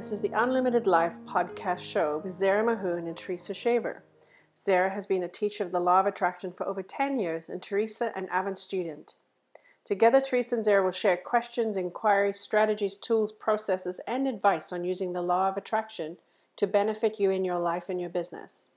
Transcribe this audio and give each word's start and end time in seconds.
This 0.00 0.12
is 0.12 0.22
the 0.22 0.32
Unlimited 0.32 0.86
Life 0.86 1.18
podcast 1.26 1.80
show 1.80 2.22
with 2.24 2.32
Zara 2.32 2.64
Mahoon 2.64 3.06
and 3.06 3.14
Teresa 3.14 3.52
Shaver. 3.52 4.02
Zara 4.56 4.88
has 4.94 5.04
been 5.04 5.22
a 5.22 5.28
teacher 5.28 5.62
of 5.62 5.72
the 5.72 5.78
Law 5.78 6.00
of 6.00 6.06
Attraction 6.06 6.52
for 6.52 6.66
over 6.66 6.82
10 6.82 7.20
years 7.20 7.50
and 7.50 7.62
Teresa 7.62 8.10
an 8.16 8.26
avid 8.30 8.56
student. 8.56 9.16
Together, 9.84 10.18
Teresa 10.18 10.56
and 10.56 10.64
Zara 10.64 10.82
will 10.82 10.90
share 10.90 11.18
questions, 11.18 11.76
inquiries, 11.76 12.40
strategies, 12.40 12.96
tools, 12.96 13.30
processes, 13.30 14.00
and 14.06 14.26
advice 14.26 14.72
on 14.72 14.84
using 14.84 15.12
the 15.12 15.20
Law 15.20 15.50
of 15.50 15.58
Attraction 15.58 16.16
to 16.56 16.66
benefit 16.66 17.20
you 17.20 17.30
in 17.30 17.44
your 17.44 17.58
life 17.58 17.90
and 17.90 18.00
your 18.00 18.08
business. 18.08 18.72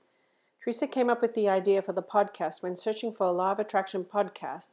Teresa 0.62 0.86
came 0.86 1.08
up 1.08 1.22
with 1.22 1.32
the 1.32 1.48
idea 1.48 1.80
for 1.80 1.94
the 1.94 2.02
podcast 2.02 2.62
when 2.62 2.76
searching 2.76 3.14
for 3.14 3.26
a 3.26 3.32
Law 3.32 3.52
of 3.52 3.58
Attraction 3.58 4.04
podcast. 4.04 4.72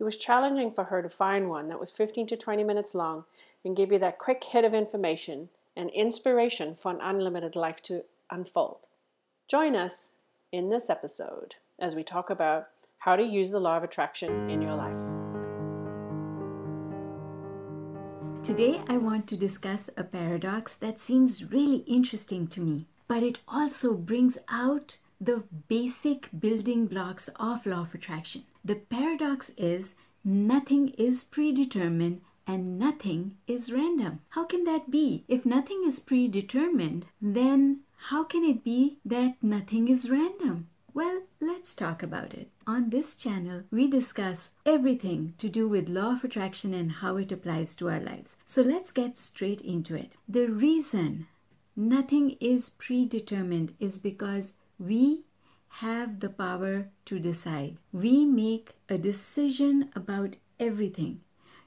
It 0.00 0.02
was 0.02 0.16
challenging 0.16 0.72
for 0.72 0.82
her 0.82 1.00
to 1.00 1.08
find 1.08 1.48
one 1.48 1.68
that 1.68 1.78
was 1.78 1.92
15 1.92 2.26
to 2.26 2.36
20 2.36 2.64
minutes 2.64 2.92
long 2.92 3.24
and 3.64 3.76
give 3.76 3.92
you 3.92 4.00
that 4.00 4.18
quick 4.18 4.42
hit 4.42 4.64
of 4.64 4.74
information 4.74 5.48
and 5.76 5.90
inspiration 5.90 6.74
for 6.74 6.92
an 6.92 7.00
unlimited 7.00 7.56
life 7.56 7.82
to 7.82 8.04
unfold. 8.30 8.86
Join 9.48 9.74
us 9.74 10.16
in 10.50 10.68
this 10.68 10.90
episode 10.90 11.56
as 11.78 11.94
we 11.94 12.02
talk 12.02 12.30
about 12.30 12.68
how 12.98 13.16
to 13.16 13.22
use 13.22 13.50
the 13.50 13.60
law 13.60 13.76
of 13.76 13.82
attraction 13.82 14.48
in 14.48 14.62
your 14.62 14.76
life. 14.76 14.98
Today, 18.44 18.80
I 18.88 18.96
want 18.96 19.28
to 19.28 19.36
discuss 19.36 19.88
a 19.96 20.02
paradox 20.02 20.74
that 20.76 21.00
seems 21.00 21.52
really 21.52 21.84
interesting 21.86 22.48
to 22.48 22.60
me, 22.60 22.86
but 23.06 23.22
it 23.22 23.38
also 23.46 23.94
brings 23.94 24.36
out 24.48 24.96
the 25.20 25.44
basic 25.68 26.28
building 26.36 26.86
blocks 26.86 27.28
of 27.36 27.64
law 27.64 27.82
of 27.82 27.94
attraction. 27.94 28.42
The 28.64 28.74
paradox 28.74 29.52
is 29.56 29.94
nothing 30.24 30.88
is 30.98 31.22
predetermined 31.22 32.20
and 32.52 32.78
nothing 32.78 33.36
is 33.46 33.72
random. 33.72 34.20
How 34.30 34.44
can 34.44 34.64
that 34.64 34.90
be? 34.90 35.24
If 35.26 35.46
nothing 35.46 35.84
is 35.86 35.98
predetermined, 35.98 37.06
then 37.20 37.80
how 38.08 38.24
can 38.24 38.44
it 38.44 38.62
be 38.62 38.98
that 39.06 39.36
nothing 39.42 39.88
is 39.88 40.10
random? 40.10 40.68
Well, 40.92 41.22
let's 41.40 41.74
talk 41.74 42.02
about 42.02 42.34
it. 42.34 42.50
On 42.66 42.90
this 42.90 43.14
channel, 43.16 43.62
we 43.70 43.88
discuss 43.88 44.50
everything 44.66 45.32
to 45.38 45.48
do 45.48 45.66
with 45.66 45.88
law 45.88 46.16
of 46.16 46.24
attraction 46.24 46.74
and 46.74 46.92
how 46.92 47.16
it 47.16 47.32
applies 47.32 47.74
to 47.76 47.88
our 47.88 48.00
lives. 48.00 48.36
So 48.46 48.60
let's 48.60 48.92
get 48.92 49.16
straight 49.16 49.62
into 49.62 49.94
it. 49.94 50.12
The 50.28 50.48
reason 50.48 51.28
nothing 51.74 52.36
is 52.38 52.68
predetermined 52.68 53.74
is 53.80 53.98
because 53.98 54.52
we 54.78 55.22
have 55.86 56.20
the 56.20 56.28
power 56.28 56.88
to 57.06 57.18
decide. 57.18 57.78
We 57.92 58.26
make 58.26 58.72
a 58.90 58.98
decision 58.98 59.88
about 59.96 60.36
everything. 60.60 61.22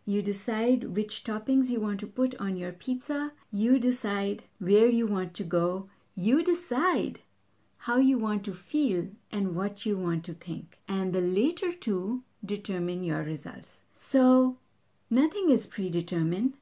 You 0.06 0.22
decide 0.22 0.96
which 0.96 1.24
toppings 1.24 1.70
you 1.70 1.80
want 1.80 2.00
to 2.02 2.08
put 2.08 2.36
on 2.40 2.58
your 2.58 2.72
pizza. 2.72 3.32
You 3.52 3.80
decide 3.80 4.44
where 4.60 4.88
you 4.88 5.08
want 5.08 5.34
to 5.36 5.44
go. 5.44 5.90
You 6.16 6.44
decide 6.44 7.20
how 7.80 7.98
you 7.98 8.18
want 8.18 8.44
to 8.46 8.54
feel 8.54 9.08
and 9.32 9.56
what 9.56 9.86
you 9.86 9.98
want 9.98 10.24
to 10.26 10.34
think. 10.34 10.78
And 10.88 11.12
the 11.12 11.22
later 11.22 11.72
two 11.72 12.24
determine 12.46 13.04
your 13.04 13.24
results. 13.24 13.82
So, 13.96 14.58
nothing 15.10 15.50
is 15.50 15.66
predetermined. 15.66 16.54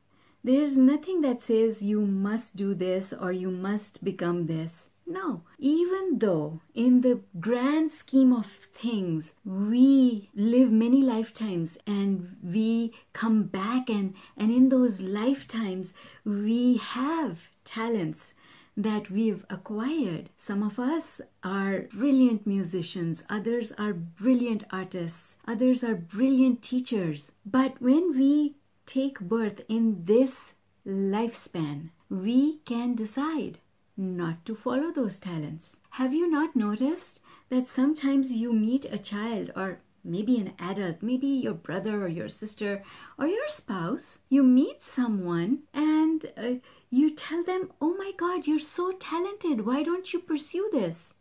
There's 0.43 0.77
nothing 0.77 1.21
that 1.21 1.41
says 1.41 1.81
you 1.81 2.01
must 2.01 2.55
do 2.55 2.73
this 2.73 3.13
or 3.13 3.31
you 3.31 3.51
must 3.51 4.03
become 4.03 4.47
this. 4.47 4.89
No, 5.05 5.43
even 5.59 6.19
though 6.19 6.61
in 6.73 7.01
the 7.01 7.19
grand 7.39 7.91
scheme 7.91 8.31
of 8.33 8.45
things 8.45 9.33
we 9.43 10.29
live 10.33 10.71
many 10.71 11.01
lifetimes 11.01 11.77
and 11.85 12.37
we 12.41 12.93
come 13.11 13.43
back 13.43 13.89
and, 13.89 14.15
and 14.37 14.51
in 14.51 14.69
those 14.69 15.01
lifetimes 15.01 15.93
we 16.23 16.77
have 16.77 17.39
talents 17.65 18.33
that 18.75 19.11
we've 19.11 19.45
acquired. 19.49 20.29
Some 20.39 20.63
of 20.63 20.79
us 20.79 21.21
are 21.43 21.81
brilliant 21.93 22.47
musicians, 22.47 23.23
others 23.29 23.71
are 23.73 23.93
brilliant 23.93 24.63
artists, 24.71 25.35
others 25.47 25.83
are 25.83 25.95
brilliant 25.95 26.63
teachers. 26.63 27.31
But 27.45 27.81
when 27.81 28.17
we 28.17 28.55
take 28.85 29.19
birth 29.19 29.61
in 29.69 30.05
this 30.05 30.53
lifespan, 30.85 31.89
we 32.09 32.57
can 32.65 32.95
decide 32.95 33.59
not 33.95 34.45
to 34.45 34.55
follow 34.55 34.91
those 34.91 35.19
talents. 35.19 35.77
Have 35.91 36.13
you 36.13 36.29
not 36.29 36.55
noticed 36.55 37.21
that 37.49 37.67
sometimes 37.67 38.31
you 38.31 38.53
meet 38.53 38.85
a 38.85 38.97
child 38.97 39.51
or 39.55 39.79
maybe 40.03 40.37
an 40.37 40.53
adult, 40.59 41.01
maybe 41.01 41.27
your 41.27 41.53
brother 41.53 42.03
or 42.03 42.07
your 42.07 42.29
sister 42.29 42.83
or 43.17 43.27
your 43.27 43.47
spouse, 43.49 44.19
you 44.29 44.43
meet 44.43 44.83
someone 44.83 45.59
and 45.73 46.25
uh, 46.37 46.53
you 46.89 47.09
tell 47.09 47.43
them, 47.43 47.71
Oh 47.79 47.95
my 47.95 48.11
God, 48.17 48.47
you're 48.47 48.59
so 48.59 48.91
talented. 48.91 49.65
Why 49.65 49.83
don't 49.83 50.11
you 50.11 50.19
pursue 50.19 50.69
this? 50.71 51.13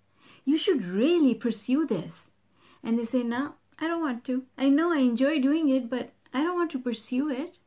You 0.45 0.59
should 0.59 0.85
really 0.85 1.35
pursue 1.35 1.87
this. 1.87 2.31
And 2.83 2.99
they 2.99 3.05
say, 3.05 3.23
No, 3.23 3.55
I 3.79 3.87
don't 3.87 4.03
want 4.03 4.25
to. 4.25 4.45
I 4.59 4.69
know 4.69 4.93
I 4.93 4.99
enjoy 4.99 5.41
doing 5.41 5.69
it, 5.69 5.89
but 5.89 6.13
I 6.35 6.43
don't 6.43 6.57
want 6.57 6.71
to 6.73 6.79
pursue 6.79 7.31
it. 7.31 7.59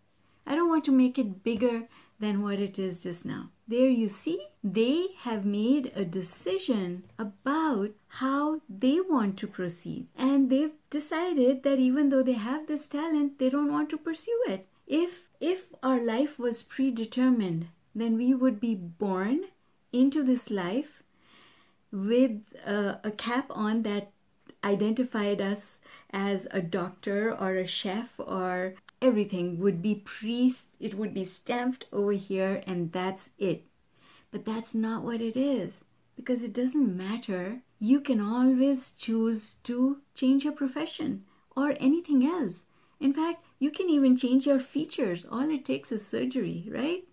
I 0.46 0.56
don't 0.56 0.70
want 0.70 0.86
to 0.86 0.92
make 0.92 1.18
it 1.18 1.44
bigger 1.44 1.88
than 2.20 2.42
what 2.42 2.59
it 2.59 2.80
is 2.80 3.03
just 3.03 3.26
now. 3.26 3.50
There 3.68 3.90
you 3.90 4.09
see, 4.09 4.48
they 4.64 5.08
have 5.20 5.46
made 5.46 5.92
a 5.96 6.06
decision 6.06 7.03
about 7.18 7.92
how 8.08 8.62
they 8.70 9.00
want 9.00 9.38
to 9.40 9.48
proceed. 9.48 10.08
And 10.16 10.50
they've 10.50 10.74
decided 10.90 11.64
that 11.64 11.80
even 11.80 12.09
though 12.09 12.24
they 12.24 12.34
have 12.34 12.68
this 12.68 12.88
talent, 12.88 13.40
they 13.40 13.50
don't 13.50 13.72
want 13.72 13.90
to 13.90 13.98
pursue 13.98 14.44
it. 14.48 14.68
If 14.88 15.30
if 15.40 15.74
our 15.84 16.00
life 16.00 16.40
was 16.40 16.64
predetermined, 16.64 17.68
then 17.94 18.18
we 18.18 18.34
would 18.34 18.59
be 18.59 18.75
born 18.75 19.46
into 19.92 20.24
this 20.24 20.50
life 20.50 21.04
with 21.92 22.42
a, 22.66 23.00
a 23.04 23.12
cap 23.12 23.48
on 23.50 23.84
that 23.84 24.12
identified 24.64 25.42
us 25.42 25.80
as 26.09 26.48
a 26.52 26.62
doctor 26.62 27.34
or 27.34 27.56
a 27.56 27.68
chef 27.68 28.20
or 28.20 28.75
everything 29.06 29.60
would 29.60 29.82
be 29.82 29.96
pre 29.96 30.54
it 30.80 30.96
would 30.96 31.14
be 31.14 31.26
stamped 31.26 31.86
over 31.94 32.12
here 32.12 32.64
and 32.68 32.92
that's 32.92 33.30
it. 33.38 33.64
But 34.32 34.46
that's 34.46 34.76
not 34.76 35.04
what 35.04 35.22
it 35.22 35.38
is 35.38 35.86
because 36.16 36.44
it 36.44 36.54
doesn't 36.54 36.98
matter. 36.98 37.62
You 37.80 38.00
can 38.00 38.20
always 38.20 38.92
choose 38.92 39.56
to 39.64 39.98
change 40.14 40.44
your 40.44 40.54
profession 40.54 41.24
or 41.56 41.76
anything 41.80 42.26
else. 42.26 42.64
In 43.00 43.14
fact 43.14 43.46
you 43.60 43.72
can 43.72 43.90
even 43.90 44.18
change 44.18 44.46
your 44.46 44.60
features. 44.60 45.26
All 45.32 45.50
it 45.50 45.64
takes 45.64 45.92
is 45.92 46.06
surgery 46.06 46.68
right? 46.72 47.04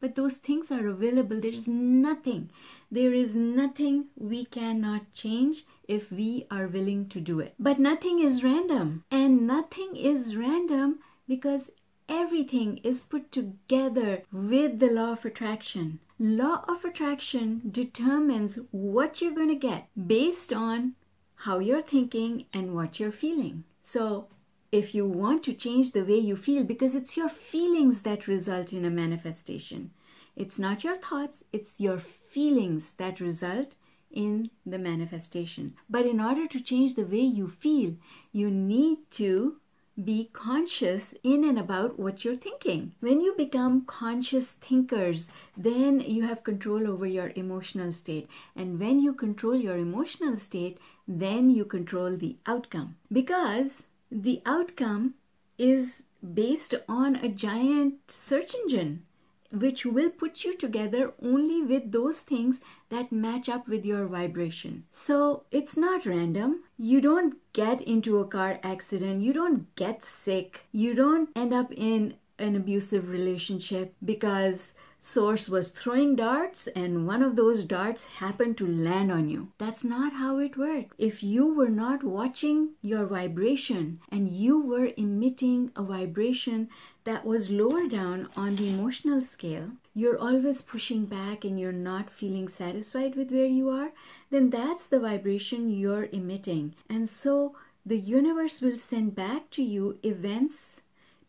But 0.00 0.16
those 0.16 0.38
things 0.38 0.72
are 0.72 0.88
available. 0.88 1.40
There's 1.40 1.68
nothing 1.68 2.50
there 2.92 3.14
is 3.14 3.34
nothing 3.34 4.08
we 4.16 4.44
cannot 4.44 5.14
change 5.14 5.64
if 5.88 6.12
we 6.12 6.46
are 6.50 6.66
willing 6.66 7.08
to 7.08 7.20
do 7.20 7.40
it. 7.40 7.54
But 7.58 7.78
nothing 7.78 8.20
is 8.20 8.44
random 8.44 9.04
and 9.10 9.46
nothing 9.46 9.96
is 9.96 10.36
random 10.36 10.98
because 11.26 11.70
everything 12.08 12.78
is 12.78 13.00
put 13.00 13.32
together 13.32 14.22
with 14.32 14.78
the 14.78 14.90
law 14.90 15.12
of 15.12 15.24
attraction. 15.24 16.00
Law 16.18 16.64
of 16.68 16.84
attraction 16.84 17.62
determines 17.70 18.58
what 18.70 19.20
you're 19.20 19.34
going 19.34 19.48
to 19.48 19.54
get 19.54 19.88
based 20.06 20.52
on 20.52 20.94
how 21.34 21.58
you're 21.58 21.82
thinking 21.82 22.46
and 22.52 22.74
what 22.74 23.00
you're 23.00 23.12
feeling. 23.12 23.64
So, 23.82 24.28
if 24.70 24.94
you 24.94 25.04
want 25.04 25.42
to 25.44 25.52
change 25.52 25.92
the 25.92 26.04
way 26.04 26.18
you 26.18 26.36
feel, 26.36 26.64
because 26.64 26.94
it's 26.94 27.16
your 27.16 27.28
feelings 27.28 28.02
that 28.02 28.26
result 28.26 28.72
in 28.72 28.84
a 28.84 28.90
manifestation, 28.90 29.90
it's 30.34 30.58
not 30.58 30.82
your 30.82 30.96
thoughts, 30.96 31.44
it's 31.52 31.78
your 31.78 31.98
feelings 31.98 32.92
that 32.92 33.20
result 33.20 33.74
in 34.10 34.50
the 34.64 34.78
manifestation. 34.78 35.74
But 35.90 36.06
in 36.06 36.20
order 36.20 36.46
to 36.46 36.60
change 36.60 36.94
the 36.94 37.04
way 37.04 37.20
you 37.20 37.48
feel, 37.48 37.96
you 38.32 38.50
need 38.50 38.98
to 39.12 39.56
be 40.02 40.30
conscious 40.32 41.14
in 41.22 41.44
and 41.44 41.58
about 41.58 41.98
what 41.98 42.24
you're 42.24 42.36
thinking. 42.36 42.92
When 43.00 43.20
you 43.20 43.34
become 43.36 43.84
conscious 43.84 44.52
thinkers, 44.52 45.28
then 45.56 46.00
you 46.00 46.26
have 46.26 46.44
control 46.44 46.88
over 46.88 47.06
your 47.06 47.32
emotional 47.36 47.92
state. 47.92 48.28
And 48.56 48.80
when 48.80 49.00
you 49.00 49.12
control 49.12 49.56
your 49.56 49.76
emotional 49.76 50.36
state, 50.36 50.78
then 51.06 51.50
you 51.50 51.64
control 51.64 52.16
the 52.16 52.36
outcome. 52.46 52.96
Because 53.12 53.86
the 54.10 54.40
outcome 54.46 55.14
is 55.58 56.02
based 56.22 56.74
on 56.88 57.16
a 57.16 57.28
giant 57.28 58.10
search 58.10 58.54
engine 58.54 59.04
which 59.52 59.84
will 59.84 60.10
put 60.10 60.44
you 60.44 60.56
together 60.56 61.12
only 61.22 61.62
with 61.62 61.92
those 61.92 62.20
things 62.20 62.60
that 62.88 63.12
match 63.12 63.48
up 63.48 63.68
with 63.68 63.84
your 63.84 64.06
vibration. 64.06 64.84
So 64.92 65.44
it's 65.50 65.76
not 65.76 66.06
random. 66.06 66.64
You 66.78 67.00
don't 67.00 67.36
get 67.52 67.80
into 67.82 68.18
a 68.18 68.26
car 68.26 68.58
accident, 68.62 69.22
you 69.22 69.32
don't 69.32 69.74
get 69.76 70.04
sick, 70.04 70.66
you 70.72 70.94
don't 70.94 71.28
end 71.36 71.52
up 71.52 71.72
in 71.72 72.14
an 72.38 72.56
abusive 72.56 73.08
relationship 73.08 73.94
because 74.04 74.74
source 75.00 75.48
was 75.48 75.70
throwing 75.70 76.14
darts 76.14 76.68
and 76.76 77.06
one 77.06 77.22
of 77.22 77.34
those 77.34 77.64
darts 77.64 78.04
happened 78.04 78.56
to 78.56 78.66
land 78.66 79.10
on 79.10 79.28
you. 79.28 79.48
That's 79.58 79.84
not 79.84 80.12
how 80.12 80.38
it 80.38 80.56
works. 80.56 80.94
If 80.96 81.22
you 81.22 81.52
were 81.54 81.68
not 81.68 82.04
watching 82.04 82.70
your 82.80 83.06
vibration 83.06 84.00
and 84.10 84.28
you 84.28 84.60
were 84.60 84.90
emitting 84.96 85.72
a 85.74 85.82
vibration 85.82 86.68
that 87.04 87.24
was 87.24 87.50
lower 87.50 87.88
down 87.88 88.28
on 88.36 88.56
the 88.56 88.68
emotional 88.68 89.20
scale, 89.20 89.70
you're 89.94 90.18
always 90.18 90.62
pushing 90.62 91.06
back 91.06 91.44
and 91.44 91.58
you're 91.58 91.72
not 91.72 92.10
feeling 92.10 92.48
satisfied 92.48 93.16
with 93.16 93.30
where 93.30 93.46
you 93.46 93.68
are, 93.68 93.92
then 94.30 94.50
that's 94.50 94.88
the 94.88 95.00
vibration 95.00 95.70
you're 95.70 96.08
emitting. 96.12 96.74
And 96.88 97.08
so 97.08 97.54
the 97.84 97.98
universe 97.98 98.60
will 98.60 98.76
send 98.76 99.14
back 99.14 99.50
to 99.50 99.62
you 99.62 99.98
events, 100.02 100.82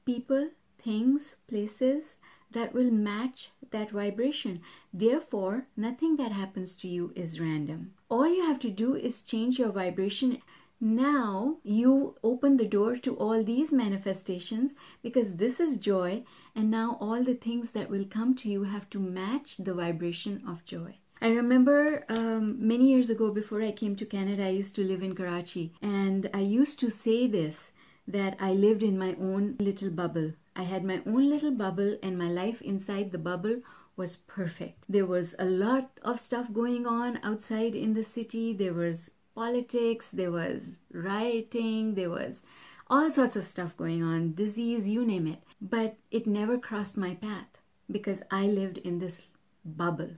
people, 0.06 0.50
things, 0.84 1.36
places 1.48 2.18
that 2.52 2.74
will 2.74 2.92
match 2.92 3.50
that 3.72 3.90
vibration. 3.90 4.62
Therefore, 4.94 5.66
nothing 5.76 6.18
that 6.18 6.32
happens 6.32 6.76
to 6.78 6.88
you 6.88 7.12
is 7.16 7.40
random. 7.40 7.94
All 8.10 8.28
you 8.28 8.46
have 8.46 8.60
to 8.60 8.70
do 8.70 8.96
is 8.96 9.22
change 9.22 9.58
your 9.58 9.72
vibration. 9.72 10.42
Now 10.80 11.60
you 11.64 12.16
open 12.24 12.58
the 12.58 12.68
door 12.68 12.98
to 12.98 13.16
all 13.16 13.44
these 13.44 13.72
manifestations 13.72 14.76
because 15.02 15.38
this 15.38 15.60
is 15.60 15.78
joy, 15.78 16.24
and 16.56 16.70
now 16.70 16.98
all 17.00 17.24
the 17.24 17.36
things 17.36 17.72
that 17.72 17.90
will 17.90 18.06
come 18.06 18.36
to 18.36 18.50
you 18.50 18.64
have 18.64 18.90
to 18.90 19.00
match 19.00 19.58
the 19.58 19.74
vibration 19.74 20.44
of 20.48 20.66
joy. 20.66 20.98
I 21.22 21.30
remember 21.30 22.04
um, 22.10 22.58
many 22.60 22.90
years 22.90 23.10
ago, 23.10 23.32
before 23.32 23.62
I 23.62 23.72
came 23.72 23.96
to 23.96 24.06
Canada, 24.06 24.46
I 24.46 24.50
used 24.50 24.76
to 24.76 24.84
live 24.84 25.02
in 25.02 25.16
Karachi, 25.16 25.74
and 25.82 26.30
I 26.34 26.42
used 26.42 26.80
to 26.82 26.90
say 26.90 27.28
this 27.28 27.72
that 28.06 28.36
I 28.42 28.52
lived 28.52 28.84
in 28.84 28.98
my 28.98 29.16
own 29.20 29.56
little 29.60 29.90
bubble. 29.90 30.34
I 30.54 30.64
had 30.64 30.84
my 30.84 31.02
own 31.06 31.30
little 31.30 31.52
bubble, 31.52 31.98
and 32.04 32.18
my 32.18 32.30
life 32.30 32.62
inside 32.62 33.14
the 33.14 33.18
bubble 33.18 33.62
was 33.96 34.18
perfect. 34.18 34.86
There 34.90 35.06
was 35.06 35.34
a 35.40 35.46
lot 35.46 35.92
of 36.02 36.20
stuff 36.20 36.52
going 36.52 36.86
on 36.86 37.20
outside 37.24 37.74
in 37.74 37.94
the 37.94 38.04
city. 38.04 38.52
There 38.52 38.74
was 38.74 39.12
politics, 39.36 40.12
there 40.12 40.32
was 40.32 40.80
rioting, 40.92 41.96
there 41.96 42.10
was 42.10 42.44
all 42.88 43.12
sorts 43.12 43.36
of 43.36 43.46
stuff 43.46 43.76
going 43.78 44.04
on, 44.04 44.36
disease, 44.36 44.88
you 44.88 45.06
name 45.06 45.28
it. 45.28 45.40
But 45.62 45.96
it 46.12 46.28
never 46.28 46.58
crossed 46.58 46.98
my 46.98 47.16
path 47.16 47.48
because 47.90 48.22
I 48.30 48.46
lived 48.48 48.78
in 48.80 49.00
this 49.00 49.28
bubble 49.66 50.12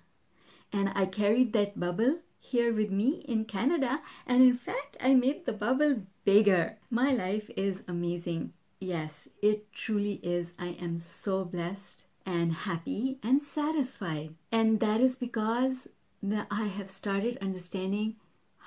and 0.73 0.89
I 0.95 1.06
carried 1.06 1.53
that 1.53 1.79
bubble 1.79 2.19
here 2.39 2.73
with 2.73 2.91
me 2.91 3.23
in 3.27 3.45
Canada. 3.45 4.01
And 4.27 4.41
in 4.41 4.57
fact, 4.57 4.97
I 5.01 5.13
made 5.13 5.45
the 5.45 5.53
bubble 5.53 6.03
bigger. 6.25 6.77
My 6.89 7.12
life 7.12 7.50
is 7.56 7.83
amazing. 7.88 8.53
Yes, 8.79 9.27
it 9.41 9.71
truly 9.71 10.19
is. 10.21 10.53
I 10.59 10.77
am 10.81 11.00
so 11.00 11.45
blessed 11.45 12.06
and 12.25 12.51
happy 12.53 13.19
and 13.23 13.41
satisfied. 13.41 14.35
And 14.51 14.79
that 14.79 15.00
is 15.00 15.15
because 15.15 15.88
I 16.51 16.65
have 16.65 16.89
started 16.89 17.38
understanding 17.41 18.15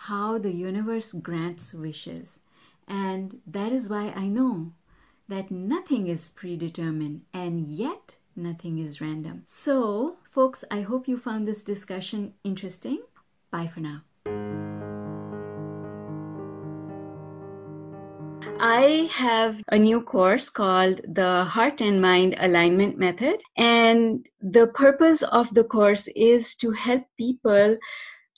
how 0.03 0.39
the 0.39 0.53
universe 0.53 1.13
grants 1.13 1.75
wishes. 1.75 2.39
And 2.87 3.41
that 3.47 3.73
is 3.73 3.89
why 3.89 4.13
I 4.15 4.29
know 4.29 4.73
that 5.29 5.51
nothing 5.51 6.07
is 6.07 6.31
predetermined 6.31 7.23
and 7.35 7.67
yet 7.67 8.15
nothing 8.37 8.79
is 8.79 9.01
random. 9.01 9.43
So, 9.47 10.17
folks, 10.31 10.65
I 10.71 10.83
hope 10.83 11.09
you 11.09 11.19
found 11.19 11.47
this 11.47 11.65
discussion 11.65 12.35
interesting. 12.45 13.03
Bye 13.51 13.67
for 13.67 13.81
now. 13.81 14.03
I 18.61 19.09
have 19.13 19.63
a 19.69 19.79
new 19.79 20.01
course 20.01 20.49
called 20.49 21.01
the 21.07 21.45
Heart 21.45 21.81
and 21.81 22.01
Mind 22.01 22.37
Alignment 22.39 22.99
Method. 22.99 23.41
And 23.57 24.27
the 24.41 24.69
purpose 24.69 25.23
of 25.23 25.53
the 25.55 25.65
course 25.65 26.09
is 26.17 26.55
to 26.57 26.71
help 26.71 27.05
people 27.17 27.77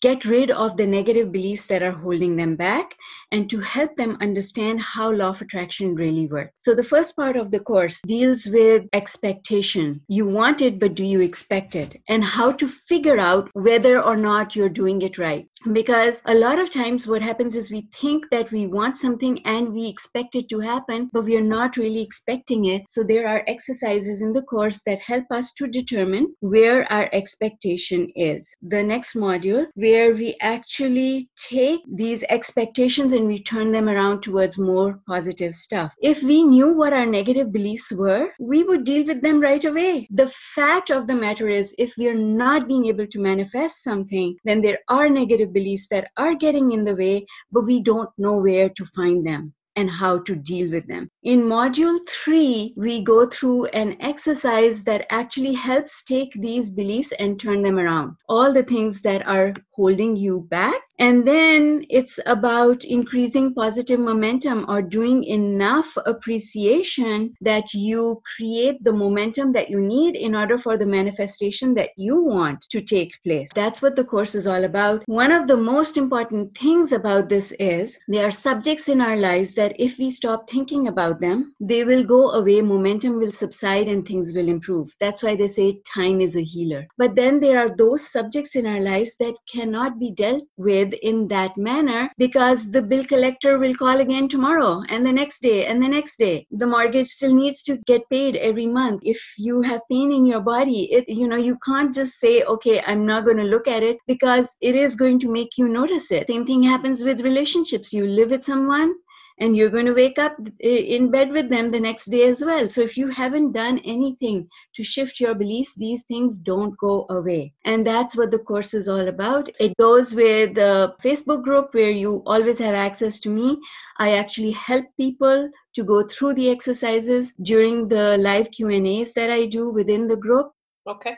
get 0.01 0.25
rid 0.25 0.51
of 0.51 0.77
the 0.77 0.87
negative 0.87 1.31
beliefs 1.31 1.67
that 1.67 1.83
are 1.83 1.93
holding 1.93 2.37
them 2.37 2.57
back 2.57 2.97
and 3.33 3.49
to 3.51 3.61
help 3.61 3.95
them 3.97 4.17
understand 4.21 4.81
how 4.81 5.11
law 5.11 5.29
of 5.29 5.43
attraction 5.43 5.95
really 5.95 6.27
works. 6.27 6.53
So 6.57 6.75
the 6.75 6.83
first 6.85 7.15
part 7.17 7.37
of 7.37 7.51
the 7.51 7.61
course 7.61 8.01
deals 8.07 8.47
with 8.47 8.85
expectation. 8.93 10.01
You 10.09 10.27
want 10.27 10.63
it, 10.63 10.79
but 10.79 10.95
do 10.95 11.05
you 11.05 11.21
expect 11.21 11.75
it? 11.75 12.01
And 12.09 12.25
how 12.25 12.53
to 12.53 12.67
figure 12.67 13.19
out 13.19 13.51
whether 13.53 14.01
or 14.03 14.17
not 14.17 14.57
you're 14.57 14.69
doing 14.69 15.03
it 15.03 15.19
right. 15.19 15.47
Because 15.73 16.23
a 16.25 16.35
lot 16.35 16.59
of 16.59 16.71
times 16.71 17.07
what 17.07 17.21
happens 17.21 17.55
is 17.55 17.71
we 17.71 17.87
think 17.95 18.25
that 18.31 18.51
we 18.51 18.67
want 18.67 18.97
something 18.97 19.45
and 19.45 19.73
we 19.73 19.87
expect 19.87 20.35
it 20.35 20.49
to 20.49 20.59
happen, 20.61 21.11
but 21.13 21.25
we 21.25 21.37
are 21.37 21.43
not 21.43 21.77
really 21.77 22.01
expecting 22.01 22.65
it. 22.65 22.83
So 22.89 23.03
there 23.03 23.29
are 23.29 23.45
exercises 23.47 24.23
in 24.23 24.33
the 24.33 24.43
course 24.43 24.83
that 24.87 24.99
help 25.01 25.25
us 25.31 25.53
to 25.53 25.67
determine 25.67 26.35
where 26.41 26.91
our 26.91 27.11
expectation 27.13 28.09
is. 28.17 28.51
The 28.63 28.83
next 28.83 29.15
module, 29.15 29.67
where 29.75 30.15
we 30.15 30.35
actually 30.41 31.29
take 31.37 31.83
these 31.93 32.25
expectations 32.31 33.13
and 33.13 33.27
we 33.27 33.43
turn 33.43 33.71
them 33.71 33.89
around 33.89 34.23
towards 34.23 34.57
more 34.57 35.01
positive 35.07 35.55
stuff. 35.55 35.95
If 36.01 36.23
we 36.23 36.43
knew 36.43 36.75
what 36.77 36.95
our 36.95 37.07
negative 37.07 37.53
beliefs 37.53 37.93
were, 37.93 38.29
we 38.41 38.63
would 38.63 38.85
deal 38.85 39.05
with 39.05 39.21
them 39.21 39.41
right 39.41 39.65
away. 39.65 40.09
The 40.11 40.29
fact 40.29 40.91
of 40.91 41.07
the 41.07 41.15
matter 41.15 41.49
is, 41.49 41.75
if 41.77 41.93
we 41.99 42.09
are 42.09 42.15
not 42.15 42.67
being 42.67 42.87
able 42.87 43.07
to 43.07 43.21
manifest 43.21 43.85
something, 43.85 44.37
then 44.45 44.63
there 44.63 44.79
are 44.89 45.09
negative 45.09 45.50
beliefs 45.53 45.89
that 45.89 46.11
are 46.17 46.35
getting 46.35 46.73
in 46.73 46.85
the 46.85 46.95
way, 46.95 47.27
but 47.53 47.65
we 47.65 47.81
don't 47.83 48.11
know 48.19 48.37
where 48.37 48.69
to 48.69 48.85
find 48.87 49.27
them 49.27 49.55
and 49.77 49.91
how 49.91 50.19
to 50.19 50.35
deal 50.35 50.71
with 50.71 50.87
them. 50.89 51.09
In 51.23 51.43
module 51.43 51.99
three, 52.09 52.75
we 52.77 53.03
go 53.03 53.27
through 53.27 53.67
an 53.67 53.97
exercise 54.01 54.83
that 54.85 55.07
actually 55.11 55.55
helps 55.55 56.03
take 56.05 56.33
these 56.35 56.69
beliefs 56.69 57.13
and 57.19 57.39
turn 57.39 57.63
them 57.63 57.79
around. 57.79 58.17
All 58.29 58.53
the 58.53 58.65
things 58.65 59.01
that 59.03 59.27
are 59.27 59.55
holding 59.73 60.17
you 60.17 60.47
back. 60.51 60.81
And 61.01 61.27
then 61.27 61.87
it's 61.89 62.21
about 62.27 62.85
increasing 62.85 63.55
positive 63.55 63.99
momentum 63.99 64.67
or 64.69 64.83
doing 64.83 65.25
enough 65.25 65.97
appreciation 66.05 67.35
that 67.41 67.73
you 67.73 68.21
create 68.37 68.85
the 68.85 68.93
momentum 68.93 69.53
that 69.53 69.71
you 69.71 69.81
need 69.81 70.15
in 70.15 70.35
order 70.37 70.59
for 70.59 70.77
the 70.77 70.85
manifestation 70.85 71.73
that 71.75 71.89
you 71.97 72.23
want 72.23 72.67
to 72.71 72.83
take 72.83 73.15
place. 73.25 73.49
That's 73.55 73.81
what 73.81 73.97
the 73.97 74.05
course 74.05 74.35
is 74.35 74.47
all 74.47 74.65
about. 74.65 75.03
One 75.07 75.33
of 75.33 75.47
the 75.47 75.57
most 75.57 75.97
important 75.97 76.57
things 76.59 76.93
about 76.93 77.31
this 77.31 77.53
is 77.59 77.99
there 78.07 78.27
are 78.27 78.31
subjects 78.31 78.91
in 78.91 79.01
our 79.01 79.17
lives 79.17 79.55
that 79.55 79.75
if 79.79 79.97
we 79.97 80.11
stop 80.11 80.51
thinking 80.51 80.89
about 80.89 81.19
them, 81.19 81.55
they 81.61 81.83
will 81.83 82.05
go 82.05 82.33
away, 82.33 82.61
momentum 82.61 83.19
will 83.19 83.33
subside, 83.33 83.89
and 83.89 84.07
things 84.07 84.35
will 84.35 84.49
improve. 84.49 84.95
That's 85.01 85.23
why 85.23 85.35
they 85.35 85.49
say 85.49 85.81
time 85.95 86.21
is 86.21 86.37
a 86.37 86.43
healer. 86.43 86.87
But 86.99 87.15
then 87.15 87.41
there 87.41 87.59
are 87.59 87.75
those 87.75 88.07
subjects 88.07 88.55
in 88.55 88.67
our 88.67 88.81
lives 88.81 89.17
that 89.17 89.37
cannot 89.51 89.99
be 89.99 90.13
dealt 90.13 90.45
with 90.59 90.90
in 90.95 91.29
that 91.29 91.57
manner 91.57 92.11
because 92.19 92.71
the 92.71 92.83
bill 92.83 93.05
collector 93.05 93.59
will 93.59 93.75
call 93.75 94.01
again 94.01 94.29
tomorrow 94.29 94.83
and 94.89 95.07
the 95.07 95.13
next 95.13 95.43
day 95.43 95.67
and 95.67 95.83
the 95.83 95.89
next 95.89 96.19
day. 96.19 96.47
The 96.51 96.67
mortgage 96.67 97.09
still 97.09 97.35
needs 97.35 97.63
to 97.63 97.77
get 97.87 98.09
paid 98.11 98.37
every 98.37 98.67
month. 98.67 99.03
If 99.05 99.21
you 99.39 99.63
have 99.63 99.81
pain 99.91 100.13
in 100.13 100.27
your 100.27 100.41
body, 100.41 100.93
it 100.93 101.09
you 101.09 101.29
know 101.29 101.37
you 101.37 101.59
can't 101.65 101.95
just 101.95 102.19
say, 102.19 102.43
okay, 102.43 102.81
I'm 102.87 103.07
not 103.07 103.25
going 103.25 103.39
to 103.39 103.45
look 103.45 103.69
at 103.69 103.83
it 103.83 103.99
because 104.07 104.57
it 104.61 104.75
is 104.75 104.97
going 104.97 105.19
to 105.21 105.33
make 105.33 105.59
you 105.59 105.69
notice 105.69 106.11
it. 106.11 106.29
Same 106.29 106.47
thing 106.47 106.63
happens 106.63 107.03
with 107.05 107.21
relationships. 107.21 107.93
You 107.93 108.07
live 108.07 108.31
with 108.31 108.45
someone 108.45 108.95
and 109.41 109.57
you're 109.57 109.71
going 109.71 109.87
to 109.87 109.95
wake 109.95 110.19
up 110.19 110.37
in 110.61 111.11
bed 111.11 111.31
with 111.31 111.49
them 111.49 111.71
the 111.71 111.81
next 111.81 112.07
day 112.07 112.29
as 112.29 112.45
well. 112.45 112.69
So 112.69 112.83
if 112.83 112.97
you 112.97 113.09
haven't 113.09 113.53
done 113.53 113.81
anything 113.85 114.49
to 114.75 114.85
shift 114.85 115.19
your 115.19 115.35
beliefs, 115.35 115.75
these 115.75 116.05
things 116.05 116.39
don't 116.39 116.77
go 116.79 117.07
away. 117.09 117.55
And 117.65 117.87
that's 117.87 118.17
what 118.17 118.31
the 118.31 118.39
course 118.39 118.75
is 118.75 118.89
all 118.89 119.09
about. 119.09 119.49
It 119.59 119.77
goes 119.79 120.15
with 120.15 120.55
the 120.55 120.95
Facebook 121.03 121.43
group 121.43 121.73
where 121.73 121.91
you 121.91 122.23
always 122.27 122.59
have 122.59 122.75
access 122.75 123.19
to 123.21 123.31
me. 123.31 123.59
I 123.99 124.19
actually 124.19 124.53
help 124.53 124.85
people 124.99 125.51
to 125.75 125.85
go 125.85 126.07
through 126.07 126.35
the 126.35 126.51
exercises 126.51 127.33
during 127.43 127.89
the 127.89 128.19
live 128.19 128.51
Q&As 128.51 129.15
that 129.15 129.31
I 129.31 129.47
do 129.47 129.71
within 129.71 130.07
the 130.07 130.17
group. 130.17 130.53
Okay. 130.87 131.17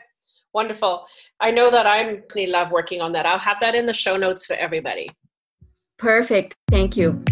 Wonderful. 0.53 1.07
I 1.39 1.51
know 1.51 1.71
that 1.71 1.87
I 1.87 2.21
love 2.47 2.71
working 2.71 3.01
on 3.01 3.11
that. 3.13 3.25
I'll 3.25 3.39
have 3.39 3.59
that 3.61 3.75
in 3.75 3.85
the 3.85 3.93
show 3.93 4.17
notes 4.17 4.45
for 4.45 4.53
everybody. 4.53 5.09
Perfect. 5.97 6.55
Thank 6.69 6.95
you. 6.95 7.23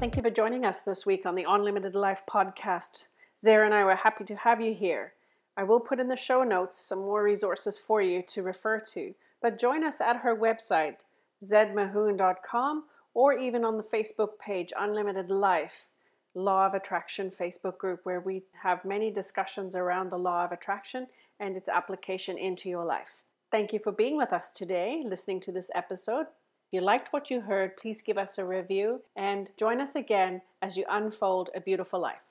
Thank 0.00 0.16
you 0.16 0.22
for 0.22 0.30
joining 0.30 0.64
us 0.64 0.80
this 0.80 1.04
week 1.04 1.26
on 1.26 1.34
the 1.34 1.44
Unlimited 1.46 1.94
Life 1.94 2.22
podcast. 2.26 3.08
Zara 3.38 3.66
and 3.66 3.74
I 3.74 3.84
were 3.84 3.96
happy 3.96 4.24
to 4.24 4.34
have 4.34 4.58
you 4.58 4.72
here. 4.72 5.12
I 5.58 5.64
will 5.64 5.78
put 5.78 6.00
in 6.00 6.08
the 6.08 6.16
show 6.16 6.42
notes 6.42 6.78
some 6.78 7.00
more 7.00 7.22
resources 7.22 7.78
for 7.78 8.00
you 8.00 8.22
to 8.28 8.42
refer 8.42 8.80
to, 8.92 9.14
but 9.42 9.58
join 9.58 9.84
us 9.84 10.00
at 10.00 10.20
her 10.20 10.34
website, 10.34 11.04
zedmahoon.com, 11.44 12.84
or 13.12 13.34
even 13.34 13.62
on 13.62 13.76
the 13.76 13.82
Facebook 13.82 14.38
page 14.38 14.72
Unlimited 14.80 15.28
Life. 15.28 15.88
Law 16.32 16.64
of 16.64 16.72
Attraction 16.72 17.30
Facebook 17.30 17.76
group 17.76 18.00
where 18.04 18.20
we 18.20 18.44
have 18.62 18.86
many 18.86 19.10
discussions 19.10 19.76
around 19.76 20.08
the 20.08 20.18
law 20.18 20.46
of 20.46 20.50
attraction 20.50 21.08
and 21.38 21.58
its 21.58 21.68
application 21.68 22.38
into 22.38 22.70
your 22.70 22.84
life. 22.84 23.24
Thank 23.50 23.74
you 23.74 23.78
for 23.78 23.92
being 23.92 24.16
with 24.16 24.32
us 24.32 24.50
today, 24.50 25.02
listening 25.04 25.40
to 25.40 25.52
this 25.52 25.70
episode. 25.74 26.28
If 26.70 26.74
you 26.74 26.82
liked 26.82 27.12
what 27.12 27.30
you 27.32 27.40
heard, 27.40 27.76
please 27.76 28.00
give 28.00 28.16
us 28.16 28.38
a 28.38 28.44
review 28.44 29.00
and 29.16 29.50
join 29.58 29.80
us 29.80 29.96
again 29.96 30.42
as 30.62 30.76
you 30.76 30.84
unfold 30.88 31.50
a 31.52 31.60
beautiful 31.60 31.98
life. 31.98 32.29